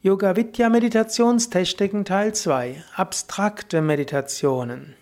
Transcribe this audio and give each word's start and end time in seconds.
Yoga 0.00 0.36
Vidya 0.36 0.68
Meditationstechniken 0.68 2.04
Teil 2.04 2.32
2 2.32 2.84
Abstrakte 2.94 3.82
Meditationen 3.82 4.94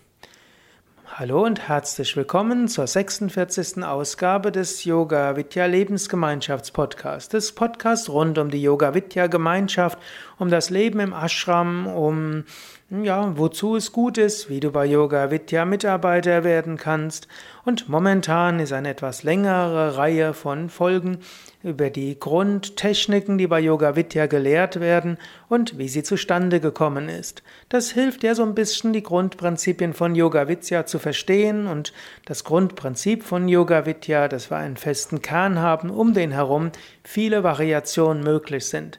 Hallo 1.05 1.45
und 1.45 1.67
herzlich 1.67 2.17
willkommen 2.17 2.67
zur 2.67 2.87
46. 2.87 3.83
Ausgabe 3.83 4.51
des 4.51 4.85
Yoga 4.85 5.35
Vidya 5.35 5.67
Lebensgemeinschaftspodcasts. 5.67 7.29
Das 7.29 7.51
Podcast 7.51 8.09
rund 8.09 8.39
um 8.39 8.49
die 8.49 8.61
Yoga 8.61 8.95
Vidya 8.95 9.27
Gemeinschaft, 9.27 9.99
um 10.39 10.49
das 10.49 10.71
Leben 10.71 10.99
im 10.99 11.13
Ashram, 11.13 11.85
um 11.85 12.45
ja, 12.89 13.37
wozu 13.37 13.75
es 13.75 13.91
gut 13.91 14.17
ist, 14.17 14.49
wie 14.49 14.61
du 14.61 14.71
bei 14.71 14.85
Yoga 14.85 15.29
Vidya 15.29 15.65
Mitarbeiter 15.65 16.45
werden 16.45 16.77
kannst. 16.77 17.27
Und 17.65 17.89
momentan 17.89 18.61
ist 18.61 18.71
eine 18.71 18.89
etwas 18.89 19.23
längere 19.23 19.97
Reihe 19.97 20.33
von 20.33 20.69
Folgen 20.69 21.17
über 21.63 21.89
die 21.89 22.17
Grundtechniken, 22.17 23.37
die 23.37 23.47
bei 23.47 23.59
Yoga 23.59 23.97
Vidya 23.97 24.27
gelehrt 24.27 24.79
werden 24.79 25.17
und 25.49 25.77
wie 25.77 25.89
sie 25.89 26.01
zustande 26.01 26.61
gekommen 26.61 27.09
ist. 27.09 27.43
Das 27.67 27.91
hilft 27.91 28.23
dir 28.23 28.35
so 28.35 28.43
ein 28.43 28.55
bisschen, 28.55 28.93
die 28.93 29.03
Grundprinzipien 29.03 29.93
von 29.93 30.15
Yoga 30.15 30.47
Vidya 30.47 30.85
zu 30.85 30.97
verstehen 30.97 31.67
und 31.67 31.91
das 32.23 32.45
Grundprinzip 32.45 33.23
von 33.23 33.49
Yoga 33.49 33.85
Vidya, 33.85 34.29
dass 34.29 34.49
wir 34.49 34.57
einen 34.57 34.77
festen 34.77 35.21
Kern 35.21 35.59
haben, 35.59 35.89
um 35.89 36.13
den 36.13 36.31
herum 36.31 36.71
viele 37.03 37.43
Variationen 37.43 38.23
möglich 38.23 38.65
sind. 38.65 38.97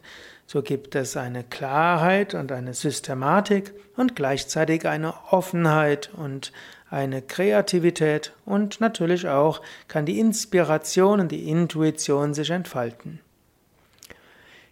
So 0.50 0.62
gibt 0.62 0.94
es 0.94 1.14
eine 1.14 1.44
Klarheit 1.44 2.32
und 2.32 2.52
eine 2.52 2.72
Systematik 2.72 3.74
und 3.98 4.16
gleichzeitig 4.16 4.88
eine 4.88 5.12
Offenheit 5.30 6.08
und 6.16 6.54
eine 6.88 7.20
Kreativität 7.20 8.32
und 8.46 8.80
natürlich 8.80 9.28
auch 9.28 9.60
kann 9.88 10.06
die 10.06 10.18
Inspiration 10.18 11.20
und 11.20 11.32
die 11.32 11.50
Intuition 11.50 12.32
sich 12.32 12.48
entfalten. 12.48 13.20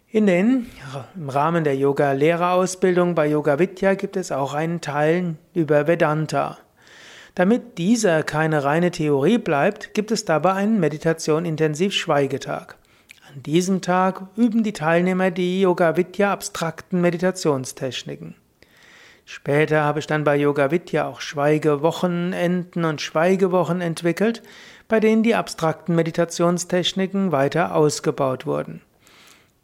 In 0.09 0.25
den, 0.25 0.65
Im 1.15 1.29
Rahmen 1.29 1.63
der 1.63 1.75
Yoga-Lehrerausbildung 1.75 3.13
bei 3.13 3.27
Yoga 3.27 3.59
Vidya 3.59 3.93
gibt 3.93 4.17
es 4.17 4.31
auch 4.31 4.55
einen 4.55 4.81
Teil 4.81 5.35
über 5.53 5.85
Vedanta. 5.85 6.57
Damit 7.35 7.77
dieser 7.77 8.23
keine 8.23 8.63
reine 8.63 8.89
Theorie 8.89 9.37
bleibt, 9.37 9.93
gibt 9.93 10.09
es 10.09 10.25
dabei 10.25 10.53
einen 10.53 10.79
Meditation-Intensiv-Schweigetag. 10.79 12.77
An 13.37 13.43
diesem 13.43 13.81
Tag 13.81 14.29
üben 14.35 14.63
die 14.63 14.73
Teilnehmer 14.73 15.29
die 15.29 15.61
Yoga 15.61 15.95
Vidya 15.95 16.33
abstrakten 16.33 17.01
Meditationstechniken. 17.01 18.33
Später 19.25 19.83
habe 19.83 19.99
ich 19.99 20.07
dann 20.07 20.23
bei 20.23 20.35
Yoga 20.37 20.71
Vidya 20.71 21.07
auch 21.07 21.21
Schweigewochenenden 21.21 22.83
und 22.83 22.99
Schweigewochen 22.99 23.79
entwickelt, 23.79 24.41
bei 24.87 24.99
denen 24.99 25.21
die 25.21 25.35
abstrakten 25.35 25.93
Meditationstechniken 25.93 27.31
weiter 27.31 27.75
ausgebaut 27.75 28.47
wurden. 28.47 28.81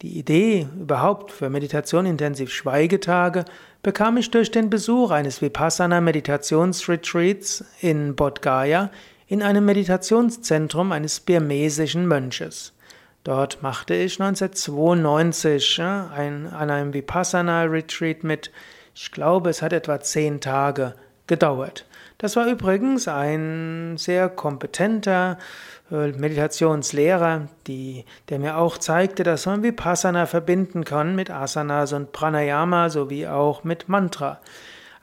Die 0.03 0.19
Idee 0.19 0.67
überhaupt 0.79 1.31
für 1.31 1.49
Meditation 1.49 2.05
intensiv 2.05 2.51
Schweigetage 2.51 3.43
bekam 3.81 4.17
ich 4.17 4.29
durch 4.29 4.51
den 4.51 4.69
Besuch 4.69 5.09
eines 5.09 5.41
Vipassana 5.41 5.99
Meditationsretreats 5.99 7.65
in 7.81 8.15
Bodh 8.15 8.39
Gaya 8.41 8.91
in 9.25 9.41
einem 9.41 9.65
Meditationszentrum 9.65 10.91
eines 10.91 11.19
birmesischen 11.19 12.07
Mönches. 12.07 12.73
Dort 13.23 13.63
machte 13.63 13.93
ich 13.95 14.19
1992 14.19 15.81
ein, 15.81 16.47
an 16.47 16.69
einem 16.69 16.93
Vipassana-Retreat 16.93 18.23
mit. 18.23 18.51
Ich 18.93 19.11
glaube, 19.11 19.49
es 19.49 19.61
hat 19.61 19.71
etwa 19.71 20.01
zehn 20.01 20.41
Tage 20.41 20.93
gedauert. 21.27 21.85
Das 22.17 22.35
war 22.35 22.47
übrigens 22.47 23.07
ein 23.07 23.95
sehr 23.97 24.29
kompetenter 24.29 25.37
äh, 25.89 26.07
Meditationslehrer, 26.11 27.47
die, 27.67 28.05
der 28.29 28.39
mir 28.39 28.57
auch 28.57 28.77
zeigte, 28.77 29.23
dass 29.23 29.45
man 29.45 29.63
Vipassana 29.63 30.25
verbinden 30.25 30.83
kann 30.83 31.15
mit 31.15 31.29
Asanas 31.29 31.93
und 31.93 32.11
Pranayama 32.11 32.89
sowie 32.89 33.27
auch 33.27 33.63
mit 33.63 33.87
Mantra. 33.87 34.39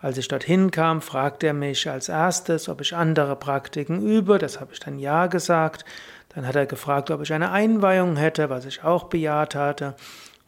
Als 0.02 0.16
ich 0.16 0.28
dorthin 0.28 0.70
kam, 0.70 1.02
fragte 1.02 1.48
er 1.48 1.52
mich 1.52 1.88
als 1.90 2.08
erstes, 2.08 2.68
ob 2.70 2.80
ich 2.80 2.96
andere 2.96 3.36
Praktiken 3.36 4.00
übe. 4.00 4.38
Das 4.38 4.58
habe 4.58 4.72
ich 4.72 4.80
dann 4.80 4.98
ja 4.98 5.26
gesagt. 5.26 5.84
Dann 6.34 6.46
hat 6.46 6.56
er 6.56 6.66
gefragt, 6.66 7.10
ob 7.10 7.22
ich 7.22 7.32
eine 7.32 7.50
Einweihung 7.50 8.16
hätte, 8.16 8.50
was 8.50 8.64
ich 8.64 8.84
auch 8.84 9.04
bejaht 9.04 9.54
hatte. 9.54 9.94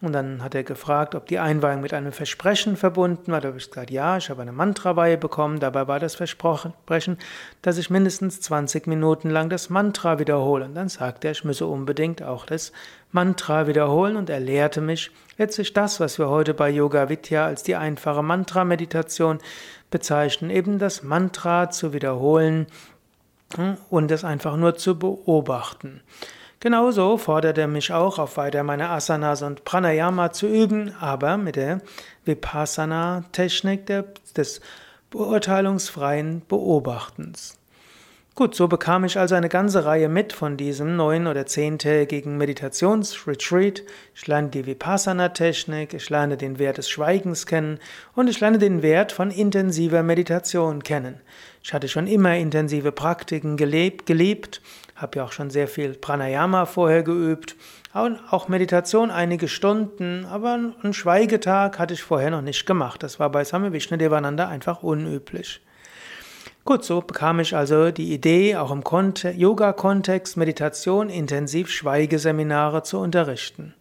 Und 0.03 0.12
dann 0.15 0.43
hat 0.43 0.56
er 0.56 0.65
gefragt, 0.65 1.15
ob 1.15 1.26
die 1.26 1.38
Einweihung 1.38 1.81
mit 1.81 1.94
einem 1.94 2.10
Versprechen 2.10 2.76
verbunden 2.76 3.31
war. 3.31 3.41
Da 3.41 3.48
habe 3.48 3.59
ich 3.59 3.69
gesagt, 3.69 3.92
ja, 3.92 4.16
ich 4.16 4.31
habe 4.31 4.42
eine 4.42 4.50
Mantraweihe 4.50 5.16
bekommen. 5.16 5.60
Dabei 5.60 5.87
war 5.87 6.00
das 6.00 6.16
Versprechen, 6.16 7.19
dass 7.62 7.78
ich 7.78 7.88
mindestens 7.88 8.41
20 8.41 8.88
Minuten 8.88 9.31
lang 9.31 9.48
das 9.48 9.71
Mantra 9.71 10.19
wiederhole. 10.19 10.65
Und 10.65 10.75
dann 10.75 10.88
sagte 10.88 11.28
er, 11.28 11.32
ich 11.32 11.44
müsse 11.44 11.66
unbedingt 11.66 12.21
auch 12.21 12.47
das 12.47 12.72
Mantra 13.12 13.69
wiederholen. 13.69 14.16
Und 14.16 14.28
er 14.28 14.41
lehrte 14.41 14.81
mich 14.81 15.12
letztlich 15.38 15.72
das, 15.72 16.00
was 16.00 16.19
wir 16.19 16.28
heute 16.28 16.53
bei 16.53 16.69
Yoga 16.69 17.09
Vidya 17.09 17.47
als 17.47 17.62
die 17.62 17.76
einfache 17.76 18.25
Mantra-Meditation 18.25 19.38
bezeichnen, 19.92 20.50
eben 20.50 20.81
das 20.81 21.04
Mantra 21.04 21.71
zu 21.71 21.92
wiederholen 21.92 22.66
und 23.90 24.10
es 24.10 24.24
einfach 24.24 24.56
nur 24.56 24.76
zu 24.76 24.98
beobachten. 24.98 26.00
Genauso 26.60 27.18
fordert 27.18 27.58
er 27.58 27.66
mich 27.66 27.92
auch 27.92 28.20
auf, 28.20 28.36
weiter 28.36 28.62
meine 28.62 28.90
Asanas 28.90 29.42
und 29.42 29.64
Pranayama 29.64 30.30
zu 30.30 30.46
üben, 30.46 30.94
aber 31.00 31.36
mit 31.36 31.56
der 31.56 31.80
Vipassana-Technik 32.24 33.86
des 34.36 34.60
beurteilungsfreien 35.10 36.42
Beobachtens. 36.46 37.58
Gut, 38.34 38.54
so 38.54 38.66
bekam 38.66 39.04
ich 39.04 39.19
also 39.19 39.34
eine 39.34 39.50
ganze 39.50 39.84
Reihe 39.84 40.09
mit 40.09 40.32
von 40.32 40.56
diesem 40.56 40.97
neun- 40.97 41.26
oder 41.26 41.44
zehntägigen 41.44 42.38
Meditationsretreat. 42.38 43.82
Ich 44.15 44.26
lerne 44.26 44.48
die 44.48 44.65
Vipassana-Technik, 44.65 45.93
ich 45.93 46.09
lerne 46.09 46.38
den 46.38 46.59
Wert 46.59 46.78
des 46.78 46.88
Schweigens 46.88 47.44
kennen 47.44 47.78
und 48.15 48.28
ich 48.28 48.41
lerne 48.41 48.59
den 48.59 48.81
Wert 48.81 49.12
von 49.12 49.31
intensiver 49.31 50.03
Meditation 50.03 50.82
kennen. 50.82 51.21
Ich 51.62 51.75
hatte 51.75 51.88
schon 51.88 52.06
immer 52.06 52.34
intensive 52.34 52.91
Praktiken 52.91 53.59
gelebt, 53.59 54.06
geliebt, 54.06 54.62
habe 54.97 55.19
ja 55.19 55.25
auch 55.25 55.32
schon 55.32 55.50
sehr 55.50 55.69
viel 55.69 55.92
Pranayama 55.92 56.65
vorher 56.65 57.03
geübt, 57.03 57.54
auch 57.92 58.48
Meditation 58.48 59.10
einige 59.10 59.47
Stunden, 59.47 60.25
aber 60.25 60.54
einen 60.82 60.94
Schweigetag 60.94 61.78
hatte 61.78 61.92
ich 61.92 62.03
vorher 62.03 62.31
noch 62.31 62.41
nicht 62.41 62.65
gemacht. 62.65 63.03
Das 63.03 63.21
war 63.21 63.28
bei 63.28 63.44
Same 63.44 63.75
Vishnadevananda 63.75 64.48
einfach 64.48 64.82
unüblich. 64.82 65.60
Gut, 66.64 66.84
so 66.84 67.00
bekam 67.00 67.40
ich 67.40 67.56
also 67.56 67.90
die 67.90 68.14
Idee, 68.14 68.54
auch 68.54 68.70
im 68.70 68.84
Yoga-Kontext 68.84 70.36
Meditation 70.36 71.10
intensiv 71.10 71.68
Schweigeseminare 71.68 72.84
zu 72.84 73.00
unterrichten. 73.00 73.74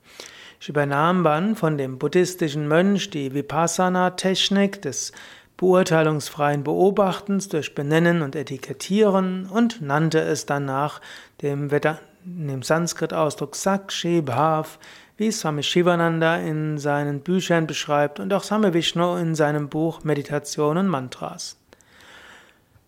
Ich 0.60 0.68
übernahm 0.68 1.24
dann 1.24 1.56
von 1.56 1.78
dem 1.78 2.00
buddhistischen 2.00 2.68
Mönch 2.68 3.12
die 3.12 3.36
Vipassana-Technik 3.36 4.82
des 4.82 5.12
beurteilungsfreien 5.58 6.64
Beobachtens 6.64 7.50
durch 7.50 7.76
Benennen 7.76 8.24
und 8.24 8.36
Etikettieren 8.36 9.46
und 9.46 9.84
nannte 9.84 10.20
es 10.20 10.48
danach 10.48 11.02
dem, 11.44 11.70
dem 12.24 12.64
Sanskrit-Ausdruck 12.64 13.56
Sakshi 13.56 14.24
Bhav, 14.24 14.80
wie 15.18 15.32
Swami 15.32 15.62
Shivananda 15.62 16.38
in 16.38 16.80
seinen 16.80 17.20
Büchern 17.20 17.68
beschreibt 17.68 18.20
und 18.20 18.34
auch 18.34 18.44
Swami 18.44 18.74
Vishnu 18.74 19.18
in 19.18 19.36
seinem 19.36 19.70
Buch 19.70 20.04
Meditation 20.04 20.78
und 20.78 20.88
Mantras. 20.88 21.61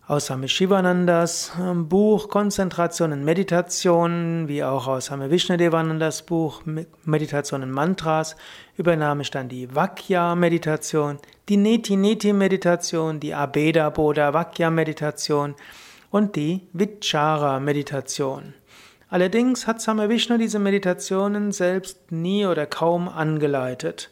Aus 0.06 0.26
Swami 0.26 0.48
Shivanandas 0.48 1.52
ähm, 1.58 1.88
Buch 1.88 2.28
Konzentration 2.28 3.12
und 3.12 3.24
Meditation, 3.24 4.48
wie 4.48 4.62
auch 4.62 4.86
aus 4.86 5.06
Swami 5.06 5.30
Vishnadevanandas 5.30 6.24
Buch 6.24 6.60
Meditation 7.06 7.62
und 7.62 7.70
Mantras, 7.70 8.36
übernahm 8.76 9.22
ich 9.22 9.30
dann 9.30 9.48
die 9.48 9.74
Vakya-Meditation, 9.74 11.20
die 11.48 11.56
Neti-Neti-Meditation, 11.56 13.18
die 13.18 13.34
Abeda-Bodha-Vakya-Meditation 13.34 15.54
und 16.10 16.36
die 16.36 16.68
Vichara-Meditation. 16.74 18.52
Allerdings 19.08 19.66
hat 19.66 19.80
Swami 19.80 20.10
Vishnu 20.10 20.36
diese 20.36 20.58
Meditationen 20.58 21.50
selbst 21.50 22.12
nie 22.12 22.44
oder 22.44 22.66
kaum 22.66 23.08
angeleitet. 23.08 24.10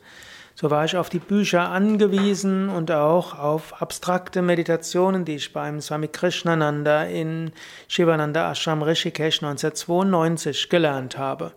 So 0.54 0.70
war 0.70 0.84
ich 0.84 0.96
auf 0.96 1.08
die 1.08 1.18
Bücher 1.18 1.70
angewiesen 1.70 2.68
und 2.68 2.90
auch 2.90 3.38
auf 3.38 3.80
abstrakte 3.80 4.42
Meditationen, 4.42 5.24
die 5.24 5.36
ich 5.36 5.52
beim 5.52 5.80
Swami 5.80 6.08
Krishnananda 6.08 7.04
in 7.04 7.52
Shivananda 7.88 8.50
Ashram 8.50 8.82
Rishikesh 8.82 9.42
1992 9.42 10.68
gelernt 10.68 11.16
habe. 11.16 11.52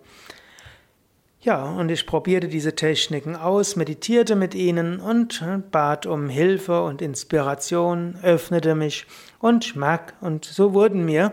Ja, 1.42 1.64
und 1.64 1.92
ich 1.92 2.08
probierte 2.08 2.48
diese 2.48 2.74
Techniken 2.74 3.36
aus, 3.36 3.76
meditierte 3.76 4.36
mit 4.36 4.56
ihnen 4.56 5.00
und 5.00 5.44
bat 5.70 6.08
um 6.08 6.28
Hilfe 6.28 6.82
und 6.82 7.04
Inspiration, 7.04 8.18
öffnete 8.24 8.74
mich 8.74 9.06
und 9.40 9.76
merk, 9.76 10.14
und 10.22 10.44
so 10.44 10.74
wurden 10.74 11.06
mir 11.06 11.30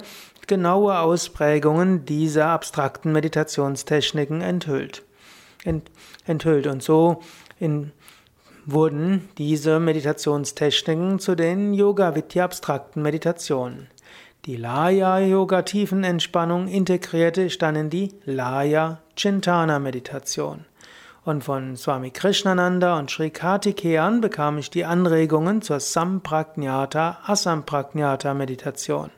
genaue 0.48 0.98
Ausprägungen 0.98 2.04
dieser 2.04 2.48
abstrakten 2.48 3.10
Meditationstechniken 3.12 4.42
enthüllt. 4.42 5.02
Ent, 5.64 5.90
enthüllt. 6.26 6.66
Und 6.66 6.82
so 6.82 7.22
in, 7.62 7.92
wurden 8.66 9.30
diese 9.38 9.80
Meditationstechniken 9.80 11.20
zu 11.20 11.34
den 11.34 11.72
Yoga-Vidya 11.72 12.44
abstrakten 12.44 13.00
Meditationen. 13.02 13.88
Die 14.44 14.56
Laya-Yoga-Tiefenentspannung 14.56 16.66
integrierte 16.66 17.42
ich 17.42 17.58
dann 17.58 17.76
in 17.76 17.90
die 17.90 18.12
Laya-Chintana-Meditation. 18.24 20.64
Und 21.24 21.44
von 21.44 21.76
Swami 21.76 22.10
Krishnananda 22.10 22.98
und 22.98 23.08
Sri 23.08 23.30
Kartikeyan 23.30 24.20
bekam 24.20 24.58
ich 24.58 24.70
die 24.70 24.84
Anregungen 24.84 25.62
zur 25.62 25.78
Samprajnata 25.78 27.20
Asamprajnata 27.24 28.34
Meditation. 28.34 29.12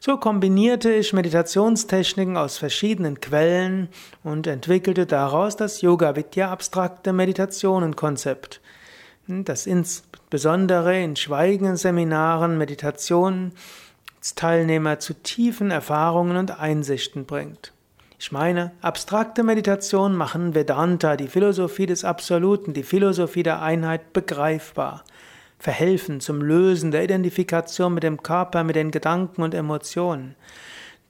So 0.00 0.16
kombinierte 0.16 0.92
ich 0.92 1.12
Meditationstechniken 1.12 2.36
aus 2.36 2.56
verschiedenen 2.56 3.20
Quellen 3.20 3.88
und 4.22 4.46
entwickelte 4.46 5.06
daraus 5.06 5.56
das 5.56 5.80
Yoga 5.80 6.14
Vidya 6.14 6.52
abstrakte 6.52 7.12
Meditationen-Konzept, 7.12 8.60
das 9.26 9.66
insbesondere 9.66 11.02
in 11.02 11.16
schweigenden 11.16 11.76
Seminaren 11.76 12.58
Meditationen 12.58 13.52
Teilnehmer 14.36 14.98
zu 14.98 15.14
tiefen 15.14 15.70
Erfahrungen 15.70 16.36
und 16.36 16.60
Einsichten 16.60 17.24
bringt. 17.24 17.72
Ich 18.20 18.30
meine, 18.30 18.72
abstrakte 18.82 19.42
Meditationen 19.42 20.16
machen 20.16 20.54
Vedanta, 20.54 21.16
die 21.16 21.28
Philosophie 21.28 21.86
des 21.86 22.04
Absoluten, 22.04 22.74
die 22.74 22.82
Philosophie 22.82 23.42
der 23.42 23.62
Einheit 23.62 24.12
begreifbar 24.12 25.02
verhelfen 25.58 26.20
zum 26.20 26.40
Lösen 26.40 26.90
der 26.90 27.04
Identifikation 27.04 27.94
mit 27.94 28.02
dem 28.02 28.22
Körper, 28.22 28.64
mit 28.64 28.76
den 28.76 28.90
Gedanken 28.90 29.42
und 29.42 29.54
Emotionen. 29.54 30.36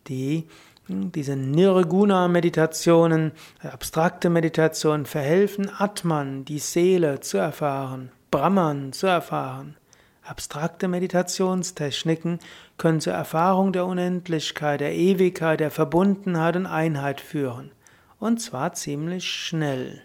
Die, 0.08 0.48
diese 0.88 1.36
Nirguna-Meditationen, 1.36 3.32
abstrakte 3.62 4.30
Meditationen 4.30 5.04
verhelfen 5.04 5.70
Atman, 5.76 6.44
die 6.46 6.58
Seele 6.58 7.20
zu 7.20 7.36
erfahren, 7.36 8.10
Brahman 8.30 8.92
zu 8.92 9.06
erfahren. 9.06 9.76
Abstrakte 10.22 10.88
Meditationstechniken 10.88 12.38
können 12.76 13.00
zur 13.00 13.14
Erfahrung 13.14 13.72
der 13.72 13.86
Unendlichkeit, 13.86 14.80
der 14.80 14.94
Ewigkeit, 14.94 15.60
der 15.60 15.70
Verbundenheit 15.70 16.56
und 16.56 16.66
Einheit 16.66 17.20
führen. 17.20 17.70
Und 18.18 18.40
zwar 18.40 18.74
ziemlich 18.74 19.26
schnell. 19.26 20.02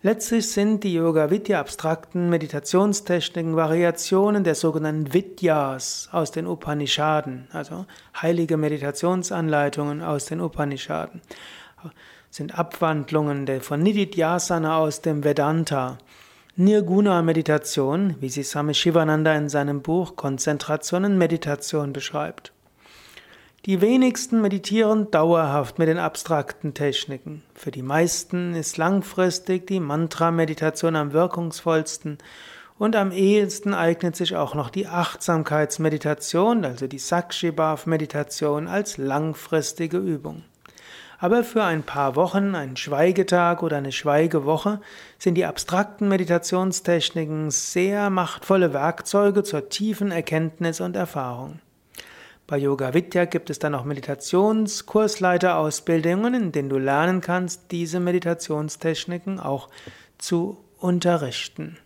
Letztlich 0.00 0.48
sind 0.48 0.84
die 0.84 0.94
Yoga 0.94 1.28
Vidya 1.28 1.58
abstrakten 1.58 2.30
Meditationstechniken 2.30 3.56
Variationen 3.56 4.44
der 4.44 4.54
sogenannten 4.54 5.12
Vidyas 5.12 6.08
aus 6.12 6.30
den 6.30 6.46
Upanishaden, 6.46 7.48
also 7.52 7.84
heilige 8.22 8.56
Meditationsanleitungen 8.56 10.00
aus 10.02 10.26
den 10.26 10.40
Upanishaden, 10.40 11.20
sind 12.30 12.56
Abwandlungen 12.56 13.44
der 13.44 13.60
von 13.60 13.82
Nididhyasana 13.82 14.78
aus 14.78 15.00
dem 15.00 15.24
Vedanta. 15.24 15.98
Nirguna-Meditation, 16.54 18.14
wie 18.20 18.28
sie 18.28 18.44
Swami 18.44 18.74
Shivananda 18.74 19.34
in 19.34 19.48
seinem 19.48 19.82
Buch 19.82 20.14
Konzentration 20.14 21.06
und 21.06 21.18
Meditation 21.18 21.92
beschreibt. 21.92 22.52
Die 23.68 23.82
wenigsten 23.82 24.40
meditieren 24.40 25.10
dauerhaft 25.10 25.78
mit 25.78 25.88
den 25.88 25.98
abstrakten 25.98 26.72
Techniken. 26.72 27.42
Für 27.52 27.70
die 27.70 27.82
meisten 27.82 28.54
ist 28.54 28.78
langfristig 28.78 29.66
die 29.66 29.78
Mantra-Meditation 29.78 30.96
am 30.96 31.12
wirkungsvollsten 31.12 32.16
und 32.78 32.96
am 32.96 33.12
ehesten 33.12 33.74
eignet 33.74 34.16
sich 34.16 34.36
auch 34.36 34.54
noch 34.54 34.70
die 34.70 34.86
Achtsamkeitsmeditation, 34.86 36.64
also 36.64 36.86
die 36.86 36.98
Sakshibhav-Meditation 36.98 38.68
als 38.68 38.96
langfristige 38.96 39.98
Übung. 39.98 40.44
Aber 41.18 41.44
für 41.44 41.62
ein 41.62 41.82
paar 41.82 42.16
Wochen, 42.16 42.54
einen 42.54 42.78
Schweigetag 42.78 43.62
oder 43.62 43.76
eine 43.76 43.92
Schweigewoche 43.92 44.80
sind 45.18 45.34
die 45.34 45.44
abstrakten 45.44 46.08
Meditationstechniken 46.08 47.50
sehr 47.50 48.08
machtvolle 48.08 48.72
Werkzeuge 48.72 49.42
zur 49.42 49.68
tiefen 49.68 50.10
Erkenntnis 50.10 50.80
und 50.80 50.96
Erfahrung. 50.96 51.60
Bei 52.48 52.56
Yoga 52.56 52.92
Vidya 52.94 53.26
gibt 53.26 53.50
es 53.50 53.58
dann 53.58 53.74
auch 53.74 53.84
Meditationskursleiterausbildungen, 53.84 56.32
in 56.32 56.50
denen 56.50 56.70
du 56.70 56.78
lernen 56.78 57.20
kannst, 57.20 57.70
diese 57.72 58.00
Meditationstechniken 58.00 59.38
auch 59.38 59.68
zu 60.16 60.56
unterrichten. 60.78 61.76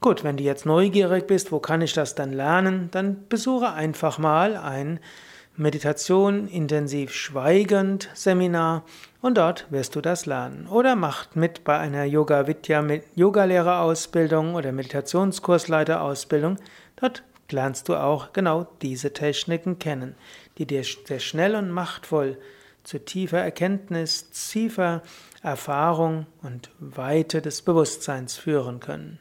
Gut, 0.00 0.24
wenn 0.24 0.36
du 0.36 0.42
jetzt 0.42 0.66
neugierig 0.66 1.28
bist, 1.28 1.52
wo 1.52 1.60
kann 1.60 1.80
ich 1.80 1.92
das 1.92 2.16
dann 2.16 2.32
lernen, 2.32 2.88
dann 2.90 3.28
besuche 3.28 3.72
einfach 3.72 4.18
mal 4.18 4.56
ein 4.56 4.98
Meditation 5.54 6.48
intensiv 6.48 7.14
schweigend 7.14 8.10
Seminar 8.14 8.82
und 9.20 9.38
dort 9.38 9.70
wirst 9.70 9.94
du 9.94 10.00
das 10.00 10.26
lernen. 10.26 10.66
Oder 10.66 10.96
macht 10.96 11.36
mit 11.36 11.62
bei 11.62 11.78
einer 11.78 12.02
Yoga 12.02 12.48
Vidya 12.48 12.84
Yogalehrerausbildung 13.14 14.56
oder 14.56 14.72
Meditationskursleiterausbildung. 14.72 16.56
Dort 16.96 17.22
lernst 17.52 17.88
du 17.88 17.96
auch 17.96 18.32
genau 18.32 18.66
diese 18.82 19.12
Techniken 19.12 19.78
kennen, 19.78 20.14
die 20.58 20.66
dir 20.66 20.82
sehr 20.84 21.20
schnell 21.20 21.54
und 21.54 21.70
machtvoll 21.70 22.38
zu 22.84 22.98
tiefer 22.98 23.38
Erkenntnis, 23.38 24.30
tiefer 24.30 25.02
Erfahrung 25.42 26.26
und 26.42 26.70
Weite 26.78 27.42
des 27.42 27.62
Bewusstseins 27.62 28.36
führen 28.36 28.80
können. 28.80 29.18